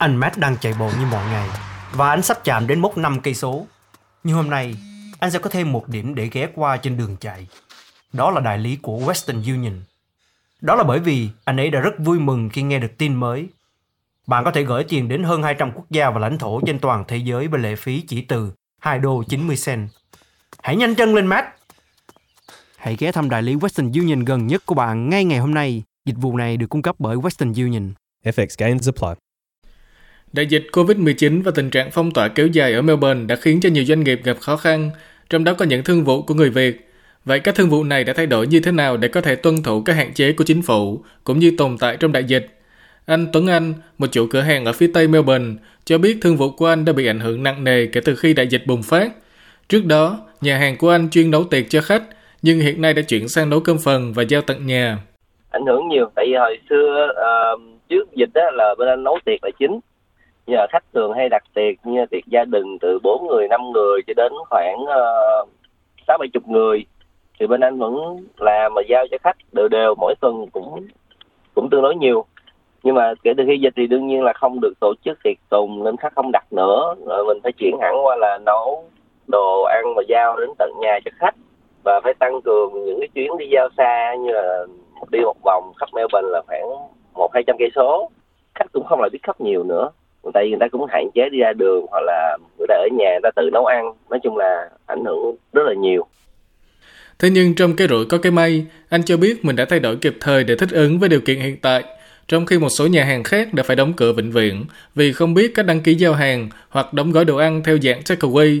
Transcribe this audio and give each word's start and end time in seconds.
Anh 0.00 0.16
Matt 0.16 0.38
đang 0.38 0.56
chạy 0.56 0.74
bộ 0.78 0.90
như 1.00 1.06
mọi 1.10 1.26
ngày 1.30 1.48
và 1.92 2.10
anh 2.10 2.22
sắp 2.22 2.44
chạm 2.44 2.66
đến 2.66 2.80
mốc 2.80 2.98
5 2.98 3.20
cây 3.20 3.34
số. 3.34 3.66
Nhưng 4.24 4.36
hôm 4.36 4.50
nay, 4.50 4.76
anh 5.18 5.30
sẽ 5.30 5.38
có 5.38 5.50
thêm 5.50 5.72
một 5.72 5.88
điểm 5.88 6.14
để 6.14 6.28
ghé 6.32 6.48
qua 6.54 6.76
trên 6.76 6.96
đường 6.96 7.16
chạy. 7.20 7.46
Đó 8.12 8.30
là 8.30 8.40
đại 8.40 8.58
lý 8.58 8.76
của 8.76 8.98
Western 8.98 9.54
Union. 9.54 9.82
Đó 10.60 10.74
là 10.74 10.84
bởi 10.84 10.98
vì 10.98 11.28
anh 11.44 11.56
ấy 11.56 11.70
đã 11.70 11.80
rất 11.80 11.90
vui 11.98 12.18
mừng 12.18 12.48
khi 12.48 12.62
nghe 12.62 12.78
được 12.78 12.98
tin 12.98 13.14
mới. 13.14 13.48
Bạn 14.26 14.44
có 14.44 14.50
thể 14.50 14.62
gửi 14.62 14.84
tiền 14.84 15.08
đến 15.08 15.22
hơn 15.22 15.42
200 15.42 15.72
quốc 15.72 15.90
gia 15.90 16.10
và 16.10 16.18
lãnh 16.18 16.38
thổ 16.38 16.60
trên 16.66 16.78
toàn 16.78 17.04
thế 17.08 17.16
giới 17.16 17.48
với 17.48 17.60
lệ 17.60 17.76
phí 17.76 18.00
chỉ 18.00 18.20
từ 18.20 18.52
2 18.78 18.98
đô 18.98 19.22
90 19.28 19.56
cent. 19.66 19.88
Hãy 20.62 20.76
nhanh 20.76 20.94
chân 20.94 21.14
lên 21.14 21.26
Matt! 21.26 21.46
Hãy 22.76 22.96
ghé 22.98 23.12
thăm 23.12 23.30
đại 23.30 23.42
lý 23.42 23.54
Western 23.54 24.00
Union 24.00 24.24
gần 24.24 24.46
nhất 24.46 24.66
của 24.66 24.74
bạn 24.74 25.10
ngay 25.10 25.24
ngày 25.24 25.38
hôm 25.38 25.54
nay. 25.54 25.82
Dịch 26.04 26.16
vụ 26.16 26.36
này 26.36 26.56
được 26.56 26.66
cung 26.70 26.82
cấp 26.82 26.96
bởi 26.98 27.16
Western 27.16 27.64
Union. 27.64 27.92
FX 28.24 28.46
gains 28.58 28.88
apply. 28.88 29.29
Đại 30.32 30.46
dịch 30.46 30.66
COVID-19 30.72 31.42
và 31.42 31.52
tình 31.54 31.70
trạng 31.70 31.90
phong 31.90 32.10
tỏa 32.10 32.28
kéo 32.28 32.46
dài 32.46 32.74
ở 32.74 32.82
Melbourne 32.82 33.24
đã 33.26 33.36
khiến 33.36 33.60
cho 33.62 33.68
nhiều 33.68 33.84
doanh 33.84 34.04
nghiệp 34.04 34.20
gặp 34.24 34.36
khó 34.40 34.56
khăn, 34.56 34.90
trong 35.30 35.44
đó 35.44 35.54
có 35.54 35.64
những 35.64 35.84
thương 35.84 36.04
vụ 36.04 36.22
của 36.22 36.34
người 36.34 36.50
Việt. 36.50 36.90
Vậy 37.24 37.40
các 37.40 37.54
thương 37.54 37.70
vụ 37.70 37.84
này 37.84 38.04
đã 38.04 38.12
thay 38.12 38.26
đổi 38.26 38.46
như 38.46 38.60
thế 38.60 38.72
nào 38.72 38.96
để 38.96 39.08
có 39.08 39.20
thể 39.20 39.36
tuân 39.36 39.62
thủ 39.62 39.82
các 39.82 39.92
hạn 39.92 40.14
chế 40.14 40.32
của 40.32 40.44
chính 40.44 40.62
phủ, 40.62 41.04
cũng 41.24 41.38
như 41.38 41.52
tồn 41.58 41.76
tại 41.80 41.96
trong 42.00 42.12
đại 42.12 42.24
dịch? 42.24 42.46
Anh 43.06 43.26
Tuấn 43.32 43.46
Anh, 43.46 43.74
một 43.98 44.06
chủ 44.12 44.26
cửa 44.30 44.40
hàng 44.40 44.64
ở 44.64 44.72
phía 44.72 44.90
tây 44.94 45.08
Melbourne, 45.08 45.54
cho 45.84 45.98
biết 45.98 46.18
thương 46.22 46.36
vụ 46.36 46.50
của 46.50 46.66
anh 46.66 46.84
đã 46.84 46.92
bị 46.92 47.06
ảnh 47.06 47.20
hưởng 47.20 47.42
nặng 47.42 47.64
nề 47.64 47.86
kể 47.86 48.00
từ 48.04 48.14
khi 48.14 48.34
đại 48.34 48.46
dịch 48.46 48.62
bùng 48.66 48.82
phát. 48.82 49.12
Trước 49.68 49.84
đó, 49.86 50.18
nhà 50.40 50.58
hàng 50.58 50.76
của 50.78 50.90
anh 50.90 51.10
chuyên 51.10 51.30
nấu 51.30 51.44
tiệc 51.44 51.64
cho 51.68 51.80
khách, 51.80 52.02
nhưng 52.42 52.60
hiện 52.60 52.82
nay 52.82 52.94
đã 52.94 53.02
chuyển 53.02 53.28
sang 53.28 53.50
nấu 53.50 53.60
cơm 53.60 53.78
phần 53.84 54.12
và 54.12 54.22
giao 54.22 54.42
tận 54.42 54.66
nhà. 54.66 54.98
Ảnh 55.50 55.66
hưởng 55.66 55.88
nhiều, 55.88 56.10
tại 56.14 56.24
vì 56.28 56.34
hồi 56.34 56.58
xưa 56.70 57.08
uh, 57.10 57.60
trước 57.88 58.12
dịch 58.16 58.30
đó 58.34 58.42
là 58.52 58.74
bên 58.78 58.88
anh 58.88 59.04
nấu 59.04 59.18
tiệc 59.24 59.44
là 59.44 59.50
chính 59.58 59.80
nhờ 60.50 60.66
khách 60.70 60.84
thường 60.94 61.12
hay 61.12 61.28
đặt 61.28 61.42
tiệc 61.54 61.74
như 61.84 62.06
tiệc 62.06 62.26
gia 62.26 62.44
đình 62.44 62.78
từ 62.80 62.98
bốn 63.02 63.26
người, 63.26 63.48
năm 63.48 63.60
người 63.72 64.00
cho 64.06 64.14
đến 64.16 64.32
khoảng 64.50 64.84
ờ, 64.86 65.44
sáu 66.06 66.18
bảy 66.18 66.28
chục 66.32 66.48
người. 66.48 66.84
Thì 67.40 67.46
bên 67.46 67.60
anh 67.60 67.78
vẫn 67.78 68.16
làm 68.36 68.74
mà 68.74 68.82
giao 68.88 69.06
cho 69.10 69.16
khách, 69.22 69.36
đều 69.52 69.68
đều, 69.68 69.94
mỗi 69.94 70.14
tuần 70.20 70.46
cũng 70.52 70.86
cũng 71.54 71.70
tương 71.70 71.82
đối 71.82 71.96
nhiều. 71.96 72.24
Nhưng 72.82 72.94
mà 72.94 73.14
kể 73.22 73.34
từ 73.36 73.44
khi 73.46 73.58
dịch 73.58 73.72
thì 73.76 73.86
đương 73.86 74.06
nhiên 74.06 74.22
là 74.22 74.32
không 74.32 74.60
được 74.60 74.72
tổ 74.80 74.94
chức 75.04 75.18
tiệc 75.24 75.36
tùng 75.50 75.84
nên 75.84 75.96
khách 75.96 76.14
không 76.14 76.32
đặt 76.32 76.44
nữa. 76.52 76.94
Rồi 77.06 77.24
mình 77.24 77.38
phải 77.42 77.52
chuyển 77.52 77.78
hẳn 77.80 77.94
qua 78.04 78.16
là 78.16 78.38
nấu 78.46 78.84
đồ 79.28 79.62
ăn 79.62 79.84
và 79.96 80.02
giao 80.08 80.36
đến 80.36 80.50
tận 80.58 80.70
nhà 80.80 80.98
cho 81.04 81.10
khách. 81.18 81.34
Và 81.84 82.00
phải 82.04 82.14
tăng 82.14 82.42
cường 82.42 82.84
những 82.84 82.98
cái 83.00 83.08
chuyến 83.14 83.38
đi 83.38 83.46
giao 83.52 83.68
xa 83.76 84.14
như 84.14 84.32
là 84.32 84.66
đi 85.10 85.20
một 85.20 85.36
vòng 85.44 85.72
khắp 85.76 85.88
Melbourne 85.92 86.28
là 86.30 86.42
khoảng 86.46 86.68
một, 87.14 87.30
hai 87.34 87.42
trăm 87.46 87.56
cây 87.58 87.68
số. 87.74 88.10
Khách 88.54 88.72
cũng 88.72 88.84
không 88.84 89.00
là 89.00 89.08
biết 89.12 89.22
khắp 89.22 89.40
nhiều 89.40 89.64
nữa 89.64 89.90
tại 90.34 90.44
vì 90.44 90.50
người 90.50 90.58
ta 90.60 90.68
cũng 90.68 90.86
hạn 90.90 91.10
chế 91.14 91.28
đi 91.32 91.38
ra 91.38 91.52
đường 91.52 91.86
hoặc 91.90 92.00
là 92.06 92.38
người 92.58 92.66
ta 92.68 92.74
ở 92.74 92.88
nhà 92.92 93.10
người 93.10 93.20
ta 93.22 93.30
tự 93.36 93.50
nấu 93.52 93.66
ăn. 93.66 93.92
Nói 94.10 94.20
chung 94.22 94.36
là 94.36 94.68
ảnh 94.86 95.04
hưởng 95.04 95.36
rất 95.52 95.62
là 95.66 95.74
nhiều. 95.74 96.06
Thế 97.18 97.30
nhưng 97.30 97.54
trong 97.54 97.76
cái 97.76 97.88
rủi 97.88 98.06
có 98.06 98.18
cái 98.18 98.32
may, 98.32 98.66
anh 98.88 99.02
cho 99.02 99.16
biết 99.16 99.44
mình 99.44 99.56
đã 99.56 99.64
thay 99.64 99.80
đổi 99.80 99.96
kịp 99.96 100.16
thời 100.20 100.44
để 100.44 100.56
thích 100.56 100.70
ứng 100.72 100.98
với 100.98 101.08
điều 101.08 101.20
kiện 101.20 101.40
hiện 101.40 101.56
tại, 101.62 101.84
trong 102.28 102.46
khi 102.46 102.58
một 102.58 102.68
số 102.68 102.86
nhà 102.86 103.04
hàng 103.04 103.24
khác 103.24 103.54
đã 103.54 103.62
phải 103.62 103.76
đóng 103.76 103.92
cửa 103.92 104.12
vĩnh 104.12 104.30
viễn 104.30 104.64
vì 104.94 105.12
không 105.12 105.34
biết 105.34 105.54
cách 105.54 105.66
đăng 105.66 105.80
ký 105.80 105.94
giao 105.94 106.12
hàng 106.12 106.48
hoặc 106.68 106.92
đóng 106.92 107.12
gói 107.12 107.24
đồ 107.24 107.36
ăn 107.36 107.62
theo 107.64 107.78
dạng 107.82 108.00
takeaway. 108.00 108.60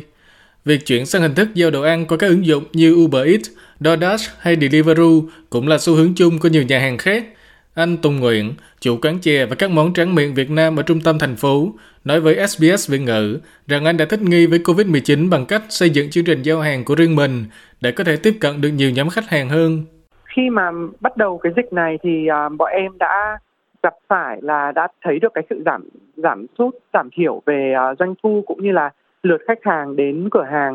Việc 0.64 0.86
chuyển 0.86 1.06
sang 1.06 1.22
hình 1.22 1.34
thức 1.34 1.48
giao 1.54 1.70
đồ 1.70 1.82
ăn 1.82 2.06
qua 2.06 2.18
các 2.18 2.26
ứng 2.26 2.46
dụng 2.46 2.64
như 2.72 2.94
Uber 2.94 3.26
Eats, 3.26 3.50
DoorDash 3.80 4.30
hay 4.38 4.56
Deliveroo 4.60 5.20
cũng 5.50 5.68
là 5.68 5.78
xu 5.78 5.94
hướng 5.94 6.14
chung 6.16 6.38
của 6.38 6.48
nhiều 6.48 6.62
nhà 6.62 6.78
hàng 6.78 6.98
khác– 6.98 7.24
anh 7.74 7.96
Tùng 8.02 8.20
Nguyện, 8.20 8.54
chủ 8.80 8.96
quán 9.02 9.18
chè 9.20 9.46
và 9.46 9.56
các 9.58 9.70
món 9.70 9.92
tráng 9.92 10.14
miệng 10.14 10.34
Việt 10.34 10.50
Nam 10.50 10.76
ở 10.76 10.82
trung 10.82 10.98
tâm 11.04 11.16
thành 11.20 11.36
phố, 11.36 11.68
nói 12.04 12.20
với 12.20 12.46
SBS 12.46 12.92
Việt 12.92 12.98
ngữ 12.98 13.40
rằng 13.66 13.84
anh 13.84 13.96
đã 13.96 14.04
thích 14.10 14.22
nghi 14.22 14.46
với 14.46 14.58
COVID-19 14.58 15.30
bằng 15.30 15.46
cách 15.48 15.62
xây 15.68 15.90
dựng 15.90 16.10
chương 16.10 16.24
trình 16.24 16.42
giao 16.42 16.60
hàng 16.60 16.84
của 16.84 16.94
riêng 16.94 17.16
mình 17.16 17.44
để 17.80 17.92
có 17.92 18.04
thể 18.04 18.16
tiếp 18.22 18.34
cận 18.40 18.60
được 18.60 18.68
nhiều 18.68 18.90
nhóm 18.90 19.08
khách 19.08 19.28
hàng 19.28 19.48
hơn. 19.48 19.82
Khi 20.24 20.50
mà 20.50 20.70
bắt 21.00 21.16
đầu 21.16 21.38
cái 21.38 21.52
dịch 21.56 21.72
này 21.72 21.98
thì 22.02 22.26
uh, 22.46 22.52
bọn 22.58 22.70
em 22.72 22.92
đã 22.98 23.38
gặp 23.82 23.94
phải 24.08 24.38
là 24.42 24.72
đã 24.72 24.88
thấy 25.02 25.18
được 25.18 25.32
cái 25.34 25.44
sự 25.50 25.62
giảm 25.64 25.88
giảm 26.16 26.46
sút 26.58 26.74
giảm 26.92 27.08
thiểu 27.16 27.42
về 27.46 27.74
uh, 27.92 27.98
doanh 27.98 28.14
thu 28.22 28.44
cũng 28.46 28.62
như 28.62 28.72
là 28.72 28.90
lượt 29.22 29.38
khách 29.46 29.58
hàng 29.62 29.96
đến 29.96 30.28
cửa 30.30 30.46
hàng 30.52 30.74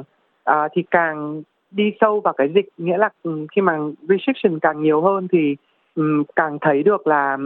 uh, 0.50 0.72
thì 0.76 0.84
càng 0.92 1.44
đi 1.72 1.84
sâu 2.02 2.22
vào 2.22 2.34
cái 2.34 2.48
dịch 2.56 2.66
nghĩa 2.78 2.98
là 2.98 3.10
ừ, 3.24 3.46
khi 3.56 3.62
mà 3.62 3.78
restriction 4.10 4.60
càng 4.60 4.84
nhiều 4.84 5.02
hơn 5.02 5.28
thì 5.32 5.56
càng 6.36 6.58
thấy 6.62 6.84
được 6.84 7.08
là 7.08 7.38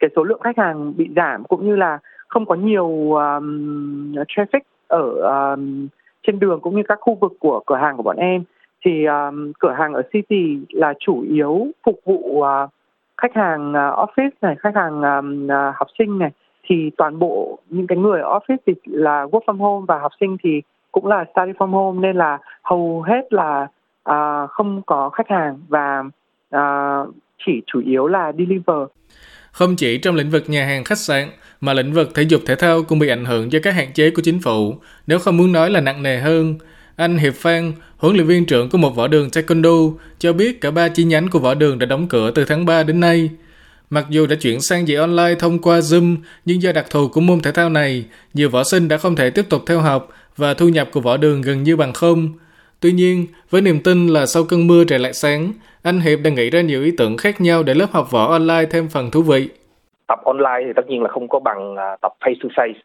cái 0.00 0.10
số 0.16 0.24
lượng 0.24 0.40
khách 0.40 0.58
hàng 0.58 0.92
bị 0.96 1.08
giảm 1.16 1.44
cũng 1.44 1.66
như 1.66 1.76
là 1.76 1.98
không 2.28 2.46
có 2.46 2.54
nhiều 2.54 2.86
um, 3.14 4.12
traffic 4.12 4.60
ở 4.88 5.10
um, 5.10 5.88
trên 6.22 6.38
đường 6.38 6.60
cũng 6.60 6.76
như 6.76 6.82
các 6.88 6.98
khu 7.00 7.14
vực 7.14 7.32
của 7.40 7.60
cửa 7.66 7.76
hàng 7.76 7.96
của 7.96 8.02
bọn 8.02 8.16
em 8.16 8.44
thì 8.84 9.04
um, 9.04 9.52
cửa 9.58 9.72
hàng 9.72 9.94
ở 9.94 10.02
city 10.12 10.58
là 10.68 10.94
chủ 11.00 11.24
yếu 11.28 11.66
phục 11.84 12.00
vụ 12.04 12.18
uh, 12.38 12.70
khách 13.16 13.34
hàng 13.34 13.70
uh, 13.70 14.08
office 14.08 14.30
này 14.40 14.56
khách 14.58 14.74
hàng 14.74 15.02
um, 15.02 15.46
uh, 15.46 15.74
học 15.74 15.88
sinh 15.98 16.18
này. 16.18 16.30
Thì 16.68 16.90
toàn 16.96 17.18
bộ 17.18 17.58
những 17.68 17.86
cái 17.86 17.98
người 17.98 18.20
ở 18.20 18.38
office 18.38 18.56
thì 18.66 18.74
là 18.84 19.24
work 19.24 19.40
from 19.40 19.56
home 19.56 19.84
và 19.88 19.98
học 19.98 20.12
sinh 20.20 20.36
thì 20.42 20.62
cũng 20.92 21.06
là 21.06 21.24
study 21.32 21.52
from 21.52 21.70
home 21.70 22.00
nên 22.00 22.16
là 22.16 22.38
hầu 22.62 23.02
hết 23.02 23.32
là 23.32 23.68
uh, 24.10 24.50
không 24.50 24.82
có 24.86 25.08
khách 25.08 25.28
hàng 25.28 25.58
và 25.68 26.02
uh, 26.56 27.14
chỉ 27.46 27.52
chủ 27.72 27.82
yếu 27.86 28.06
là 28.06 28.32
deliver. 28.38 28.88
Không 29.52 29.76
chỉ 29.76 29.98
trong 29.98 30.14
lĩnh 30.14 30.30
vực 30.30 30.50
nhà 30.50 30.66
hàng 30.66 30.84
khách 30.84 30.98
sạn, 30.98 31.28
mà 31.60 31.72
lĩnh 31.72 31.92
vực 31.92 32.14
thể 32.14 32.22
dục 32.22 32.42
thể 32.46 32.54
thao 32.54 32.82
cũng 32.82 32.98
bị 32.98 33.08
ảnh 33.08 33.24
hưởng 33.24 33.52
do 33.52 33.58
các 33.62 33.74
hạn 33.74 33.92
chế 33.92 34.10
của 34.10 34.22
chính 34.22 34.40
phủ, 34.40 34.74
nếu 35.06 35.18
không 35.18 35.36
muốn 35.36 35.52
nói 35.52 35.70
là 35.70 35.80
nặng 35.80 36.02
nề 36.02 36.18
hơn. 36.18 36.58
Anh 36.96 37.18
Hiệp 37.18 37.34
Phan, 37.34 37.72
huấn 37.96 38.14
luyện 38.14 38.26
viên 38.26 38.46
trưởng 38.46 38.70
của 38.70 38.78
một 38.78 38.96
võ 38.96 39.08
đường 39.08 39.28
taekwondo, 39.28 39.94
cho 40.18 40.32
biết 40.32 40.60
cả 40.60 40.70
ba 40.70 40.88
chi 40.88 41.04
nhánh 41.04 41.28
của 41.28 41.38
võ 41.38 41.54
đường 41.54 41.78
đã 41.78 41.86
đóng 41.86 42.08
cửa 42.08 42.30
từ 42.30 42.44
tháng 42.44 42.66
3 42.66 42.82
đến 42.82 43.00
nay. 43.00 43.30
Mặc 43.90 44.06
dù 44.10 44.26
đã 44.26 44.36
chuyển 44.36 44.60
sang 44.60 44.88
dạy 44.88 44.96
online 44.96 45.34
thông 45.38 45.58
qua 45.58 45.78
Zoom, 45.78 46.16
nhưng 46.44 46.62
do 46.62 46.72
đặc 46.72 46.86
thù 46.90 47.08
của 47.08 47.20
môn 47.20 47.40
thể 47.40 47.52
thao 47.52 47.68
này, 47.68 48.04
nhiều 48.34 48.48
võ 48.48 48.64
sinh 48.64 48.88
đã 48.88 48.96
không 48.96 49.16
thể 49.16 49.30
tiếp 49.30 49.46
tục 49.48 49.62
theo 49.66 49.80
học 49.80 50.08
và 50.36 50.54
thu 50.54 50.68
nhập 50.68 50.88
của 50.92 51.00
võ 51.00 51.16
đường 51.16 51.42
gần 51.42 51.62
như 51.62 51.76
bằng 51.76 51.92
không. 51.92 52.32
Tuy 52.82 52.92
nhiên, 52.92 53.26
với 53.50 53.60
niềm 53.62 53.80
tin 53.84 54.06
là 54.06 54.26
sau 54.26 54.42
cơn 54.48 54.66
mưa 54.66 54.84
trời 54.88 54.98
lại 54.98 55.12
sáng, 55.12 55.52
anh 55.82 56.00
Hiệp 56.00 56.18
đã 56.24 56.30
nghĩ 56.30 56.50
ra 56.50 56.60
nhiều 56.60 56.82
ý 56.82 56.90
tưởng 56.98 57.16
khác 57.16 57.40
nhau 57.40 57.62
để 57.62 57.74
lớp 57.74 57.86
học 57.92 58.06
võ 58.10 58.26
online 58.26 58.64
thêm 58.70 58.88
phần 58.92 59.10
thú 59.12 59.22
vị. 59.22 59.48
Tập 60.06 60.18
online 60.24 60.62
thì 60.66 60.72
tất 60.76 60.88
nhiên 60.88 61.02
là 61.02 61.08
không 61.08 61.28
có 61.28 61.38
bằng 61.38 61.76
à, 61.76 61.96
tập 62.02 62.12
face 62.20 62.34
to 62.42 62.48
face. 62.48 62.80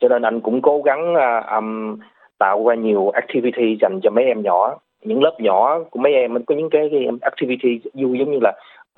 Cho 0.00 0.08
nên 0.08 0.22
anh 0.22 0.40
cũng 0.40 0.62
cố 0.62 0.82
gắng 0.82 1.14
um, 1.56 1.96
tạo 2.38 2.68
ra 2.68 2.74
nhiều 2.74 3.10
activity 3.10 3.76
dành 3.80 4.00
cho 4.02 4.10
mấy 4.10 4.24
em 4.24 4.42
nhỏ. 4.42 4.78
Những 5.04 5.22
lớp 5.22 5.36
nhỏ 5.38 5.78
của 5.90 6.00
mấy 6.00 6.12
em 6.12 6.44
có 6.44 6.54
những 6.54 6.70
cái, 6.70 6.88
cái 6.92 7.06
activity 7.20 7.80
vui 7.94 8.18
giống 8.18 8.30
như 8.30 8.38
là 8.42 8.52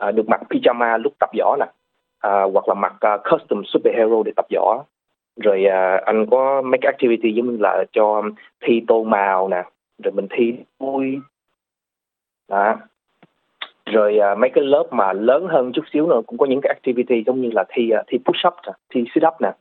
uh, 0.09 0.15
được 0.15 0.29
mặc 0.29 0.41
pyjama 0.51 0.99
lúc 0.99 1.13
tập 1.21 1.31
võ 1.39 1.57
nè. 1.61 1.67
Uh, 2.29 2.53
hoặc 2.53 2.69
là 2.69 2.75
mặc 2.75 2.95
uh, 3.15 3.21
custom 3.31 3.63
superhero 3.65 4.23
để 4.25 4.33
tập 4.37 4.47
võ. 4.55 4.85
Rồi 5.41 5.65
uh, 5.67 6.05
anh 6.05 6.27
có 6.31 6.63
mấy 6.63 6.79
cái 6.83 6.93
activity 6.93 7.33
giống 7.33 7.51
như 7.51 7.57
là 7.61 7.85
cho 7.93 8.23
thi 8.65 8.83
tô 8.89 9.05
màu 9.05 9.49
nè, 9.49 9.63
rồi 10.05 10.13
mình 10.13 10.27
thi 10.31 10.53
vui. 10.79 11.19
Đó. 12.49 12.77
Rồi 13.87 14.19
uh, 14.33 14.39
mấy 14.39 14.51
cái 14.55 14.65
lớp 14.65 14.87
mà 14.91 15.13
lớn 15.13 15.47
hơn 15.51 15.73
chút 15.75 15.85
xíu 15.93 16.07
nữa 16.07 16.21
cũng 16.27 16.39
có 16.39 16.47
những 16.47 16.61
cái 16.63 16.75
activity 16.75 17.23
giống 17.27 17.41
như 17.41 17.51
là 17.53 17.65
thi 17.69 17.91
uh, 18.01 18.07
thi 18.07 18.19
push 18.25 18.47
up 18.47 18.55
thi 18.95 19.05
sit 19.15 19.25
up 19.27 19.35
nè. 19.41 19.53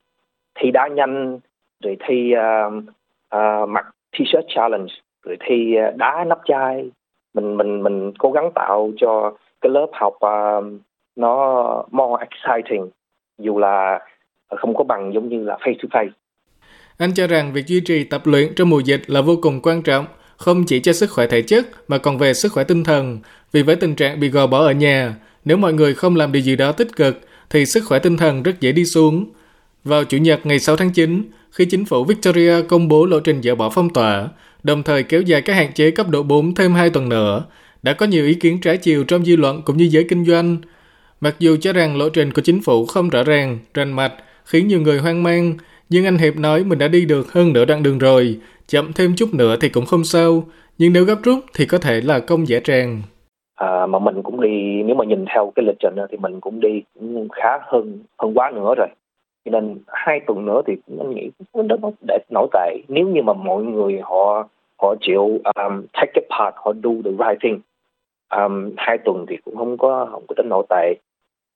Thi 0.55 0.71
đá 0.71 0.87
nhanh 0.87 1.39
rồi 1.83 1.97
thi 2.07 2.33
uh, 2.35 2.73
uh, 3.35 3.69
mặc 3.69 3.85
t-shirt 4.11 4.43
challenge 4.47 4.93
rồi 5.23 5.37
thi 5.39 5.75
uh, 5.89 5.95
đá 5.95 6.23
nắp 6.27 6.39
chai. 6.45 6.91
Mình 7.33 7.57
mình 7.57 7.83
mình 7.83 8.11
cố 8.19 8.31
gắng 8.31 8.51
tạo 8.55 8.91
cho 8.97 9.33
cái 9.61 9.69
lớp 9.69 9.87
học 9.93 10.13
uh, 10.13 10.65
nó 11.15 11.83
more 11.91 12.25
exciting 12.29 12.89
dù 13.37 13.59
là 13.59 13.99
không 14.57 14.75
có 14.75 14.83
bằng 14.83 15.13
giống 15.13 15.29
như 15.29 15.43
là 15.43 15.57
face 15.61 15.75
to 15.83 15.99
face. 15.99 16.09
Anh 16.97 17.13
cho 17.13 17.27
rằng 17.27 17.51
việc 17.53 17.65
duy 17.67 17.81
trì 17.85 18.03
tập 18.03 18.21
luyện 18.25 18.55
trong 18.55 18.69
mùa 18.69 18.79
dịch 18.79 19.01
là 19.07 19.21
vô 19.21 19.33
cùng 19.41 19.61
quan 19.63 19.81
trọng 19.81 20.05
không 20.41 20.63
chỉ 20.63 20.79
cho 20.79 20.93
sức 20.93 21.11
khỏe 21.11 21.27
thể 21.27 21.41
chất 21.41 21.67
mà 21.87 21.97
còn 21.97 22.17
về 22.17 22.33
sức 22.33 22.51
khỏe 22.51 22.63
tinh 22.63 22.83
thần. 22.83 23.19
Vì 23.51 23.63
với 23.63 23.75
tình 23.75 23.95
trạng 23.95 24.19
bị 24.19 24.29
gò 24.29 24.47
bỏ 24.47 24.65
ở 24.65 24.71
nhà, 24.71 25.15
nếu 25.45 25.57
mọi 25.57 25.73
người 25.73 25.93
không 25.93 26.15
làm 26.15 26.31
điều 26.31 26.41
gì 26.41 26.55
đó 26.55 26.71
tích 26.71 26.95
cực 26.95 27.21
thì 27.49 27.65
sức 27.65 27.83
khỏe 27.85 27.99
tinh 27.99 28.17
thần 28.17 28.43
rất 28.43 28.61
dễ 28.61 28.71
đi 28.71 28.85
xuống. 28.85 29.25
Vào 29.83 30.03
Chủ 30.03 30.17
nhật 30.17 30.45
ngày 30.45 30.59
6 30.59 30.75
tháng 30.75 30.91
9, 30.91 31.23
khi 31.51 31.65
chính 31.65 31.85
phủ 31.85 32.03
Victoria 32.03 32.61
công 32.61 32.87
bố 32.87 33.05
lộ 33.05 33.19
trình 33.19 33.41
dỡ 33.41 33.55
bỏ 33.55 33.69
phong 33.69 33.93
tỏa, 33.93 34.29
đồng 34.63 34.83
thời 34.83 35.03
kéo 35.03 35.21
dài 35.21 35.41
các 35.41 35.53
hạn 35.53 35.73
chế 35.73 35.91
cấp 35.91 36.09
độ 36.09 36.23
4 36.23 36.55
thêm 36.55 36.73
2 36.73 36.89
tuần 36.89 37.09
nữa, 37.09 37.45
đã 37.83 37.93
có 37.93 38.05
nhiều 38.05 38.25
ý 38.25 38.33
kiến 38.33 38.61
trái 38.61 38.77
chiều 38.77 39.03
trong 39.03 39.25
dư 39.25 39.35
luận 39.35 39.61
cũng 39.61 39.77
như 39.77 39.87
giới 39.91 40.05
kinh 40.09 40.25
doanh. 40.25 40.57
Mặc 41.21 41.35
dù 41.39 41.57
cho 41.61 41.73
rằng 41.73 41.97
lộ 41.97 42.09
trình 42.09 42.33
của 42.33 42.41
chính 42.41 42.61
phủ 42.61 42.85
không 42.85 43.09
rõ 43.09 43.23
ràng, 43.23 43.59
rành 43.73 43.91
mạch, 43.91 44.13
khiến 44.45 44.67
nhiều 44.67 44.81
người 44.81 44.99
hoang 44.99 45.23
mang, 45.23 45.57
nhưng 45.91 46.05
anh 46.05 46.17
Hiệp 46.17 46.33
nói 46.37 46.63
mình 46.63 46.79
đã 46.79 46.87
đi 46.87 47.05
được 47.05 47.33
hơn 47.33 47.53
nửa 47.53 47.65
đoạn 47.65 47.83
đường 47.83 47.97
rồi, 47.97 48.39
chậm 48.67 48.91
thêm 48.95 49.13
chút 49.17 49.29
nữa 49.33 49.55
thì 49.61 49.69
cũng 49.69 49.85
không 49.85 50.03
sao, 50.03 50.43
nhưng 50.77 50.93
nếu 50.93 51.05
gấp 51.05 51.17
rút 51.23 51.39
thì 51.55 51.65
có 51.65 51.77
thể 51.77 52.01
là 52.01 52.19
công 52.19 52.47
dễ 52.47 52.59
tràn. 52.59 53.01
À, 53.55 53.85
mà 53.85 53.99
mình 53.99 54.23
cũng 54.23 54.41
đi, 54.41 54.83
nếu 54.83 54.95
mà 54.95 55.05
nhìn 55.05 55.25
theo 55.33 55.51
cái 55.55 55.65
lịch 55.65 55.75
trình 55.79 55.95
thì 56.11 56.17
mình 56.17 56.39
cũng 56.39 56.59
đi 56.59 56.81
cũng 56.99 57.27
khá 57.29 57.59
hơn 57.61 57.99
hơn 58.19 58.33
quá 58.37 58.51
nữa 58.55 58.73
rồi. 58.77 58.87
cho 59.45 59.51
nên 59.51 59.77
hai 59.87 60.19
tuần 60.27 60.45
nữa 60.45 60.61
thì 60.67 60.73
anh 60.99 61.15
nghĩ 61.15 61.29
nó 61.53 61.77
nó 61.81 61.91
để 62.07 62.17
nổi 62.29 62.47
tệ 62.53 62.77
nếu 62.87 63.07
như 63.07 63.21
mà 63.21 63.33
mọi 63.33 63.63
người 63.63 63.99
họ 64.03 64.47
họ 64.81 64.95
chịu 65.01 65.39
um, 65.55 65.85
take 65.93 66.11
the 66.15 66.21
part 66.21 66.55
họ 66.55 66.73
do 66.83 66.89
the 67.05 67.11
right 67.11 67.41
thing 67.41 67.59
um, 68.29 68.71
hai 68.77 68.97
tuần 68.97 69.25
thì 69.29 69.37
cũng 69.45 69.55
không 69.57 69.77
có 69.77 70.07
không 70.11 70.23
có 70.27 70.33
đến 70.37 70.49
nổi 70.49 70.65
tệ 70.69 70.93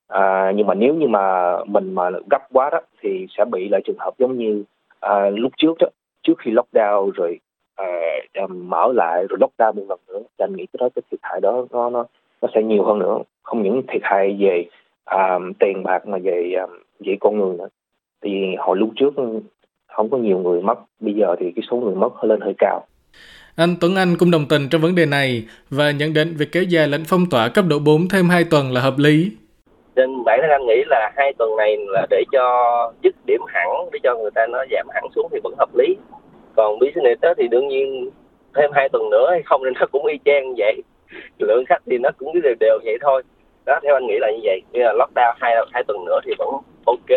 à, 0.08 0.52
nhưng 0.56 0.66
mà 0.66 0.74
nếu 0.74 0.94
như 0.94 1.08
mà 1.08 1.56
mình 1.64 1.94
mà 1.94 2.10
gấp 2.30 2.48
quá 2.52 2.70
đó 2.70 2.80
thì 3.02 3.26
sẽ 3.38 3.44
bị 3.44 3.68
lại 3.68 3.80
trường 3.84 3.98
hợp 3.98 4.14
giống 4.18 4.38
như 4.38 4.64
à, 5.00 5.30
lúc 5.30 5.52
trước 5.56 5.72
đó 5.80 5.86
trước 6.22 6.38
khi 6.38 6.50
lockdown 6.50 7.10
rồi 7.10 7.38
à, 7.76 8.46
mở 8.48 8.92
lại 8.92 9.26
rồi 9.28 9.38
lockdown 9.40 9.74
một 9.74 9.84
lần 9.88 9.98
nữa 10.08 10.22
thì 10.38 10.44
anh 10.44 10.56
nghĩ 10.56 10.66
cái 10.72 10.78
đó 10.80 10.88
cái 10.94 11.02
thiệt 11.10 11.20
hại 11.22 11.40
đó 11.40 11.66
nó 11.70 11.90
nó 11.90 12.04
nó 12.42 12.48
sẽ 12.54 12.62
nhiều 12.62 12.84
hơn 12.84 12.98
nữa. 12.98 13.18
Không 13.42 13.62
những 13.62 13.82
thiệt 13.92 14.02
hại 14.04 14.36
về 14.40 14.64
à, 15.04 15.38
tiền 15.58 15.82
bạc 15.82 16.06
mà 16.06 16.18
về 16.18 16.52
à, 16.58 16.66
về 17.00 17.16
con 17.20 17.38
người 17.38 17.56
nữa. 17.56 17.68
Thì 18.24 18.30
hồi 18.58 18.76
lúc 18.76 18.90
trước 18.96 19.14
không 19.86 20.10
có 20.10 20.18
nhiều 20.18 20.38
người 20.38 20.62
mất 20.62 20.78
bây 21.00 21.14
giờ 21.14 21.36
thì 21.40 21.52
cái 21.56 21.62
số 21.70 21.76
người 21.76 21.94
mất 21.94 22.24
lên 22.24 22.40
hơi 22.40 22.54
cao. 22.58 22.86
Anh 23.56 23.76
Tuấn 23.80 23.96
Anh 23.96 24.16
cũng 24.18 24.30
đồng 24.30 24.46
tình 24.48 24.68
trong 24.70 24.80
vấn 24.80 24.94
đề 24.94 25.06
này 25.06 25.44
và 25.70 25.90
nhận 25.90 26.12
định 26.12 26.34
việc 26.38 26.48
kéo 26.52 26.62
dài 26.62 26.88
lệnh 26.88 27.04
phong 27.06 27.26
tỏa 27.30 27.48
cấp 27.48 27.64
độ 27.68 27.78
4 27.78 28.08
thêm 28.08 28.28
2 28.28 28.44
tuần 28.44 28.72
là 28.72 28.80
hợp 28.80 28.94
lý. 28.98 29.30
Nên 29.96 30.24
bản 30.24 30.38
thân 30.42 30.50
anh 30.50 30.66
nghĩ 30.66 30.84
là 30.86 31.12
hai 31.16 31.32
tuần 31.38 31.56
này 31.56 31.76
là 31.88 32.06
để 32.10 32.24
cho 32.32 32.46
dứt 33.02 33.14
điểm 33.26 33.40
hẳn, 33.46 33.68
để 33.92 33.98
cho 34.02 34.14
người 34.14 34.30
ta 34.34 34.46
nó 34.46 34.64
giảm 34.70 34.86
hẳn 34.94 35.04
xuống 35.14 35.28
thì 35.32 35.40
vẫn 35.44 35.54
hợp 35.58 35.70
lý. 35.74 35.96
Còn 36.56 36.78
business 36.78 37.20
đó 37.22 37.34
thì 37.36 37.48
đương 37.48 37.68
nhiên 37.68 38.10
thêm 38.54 38.70
hai 38.74 38.88
tuần 38.88 39.10
nữa 39.10 39.26
hay 39.30 39.42
không 39.44 39.60
thì 39.64 39.70
nó 39.80 39.86
cũng 39.92 40.06
y 40.06 40.18
chang 40.24 40.54
vậy. 40.56 40.82
Lượng 41.38 41.64
khách 41.68 41.82
thì 41.86 41.98
nó 41.98 42.10
cũng 42.18 42.42
đều 42.42 42.54
đều 42.60 42.78
vậy 42.84 42.96
thôi. 43.00 43.22
Đó 43.66 43.78
theo 43.82 43.94
anh 43.94 44.06
nghĩ 44.06 44.18
là 44.20 44.30
như 44.30 44.40
vậy. 44.44 44.60
Như 44.72 44.80
là 44.82 44.92
lockdown 44.92 45.34
hai 45.40 45.54
hai 45.72 45.84
tuần 45.84 46.04
nữa 46.04 46.20
thì 46.24 46.32
vẫn 46.38 46.48
ok 46.86 47.10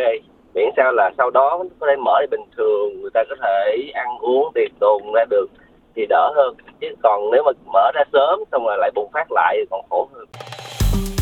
miễn 0.53 0.69
sao 0.77 0.91
là 0.91 1.11
sau 1.17 1.29
đó 1.29 1.63
có 1.79 1.87
thể 1.87 1.95
mở 1.95 2.21
bình 2.31 2.43
thường 2.57 3.01
người 3.01 3.11
ta 3.13 3.23
có 3.29 3.35
thể 3.41 3.91
ăn 3.93 4.07
uống 4.19 4.51
tiệc 4.55 4.71
tùng 4.79 5.13
ra 5.13 5.25
được 5.29 5.45
thì 5.95 6.05
đỡ 6.09 6.31
hơn 6.35 6.55
chứ 6.81 6.87
còn 7.03 7.31
nếu 7.31 7.43
mà 7.43 7.51
mở 7.73 7.91
ra 7.95 8.03
sớm 8.13 8.43
xong 8.51 8.65
rồi 8.65 8.77
lại 8.77 8.91
bùng 8.95 9.11
phát 9.13 9.31
lại 9.31 9.55
thì 9.59 9.65
còn 9.71 9.81
khổ 9.89 10.09
hơn 10.13 10.25